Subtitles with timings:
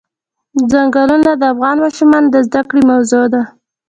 [0.71, 3.41] چنګلونه د افغان ماشومانو د زده کړې موضوع ده.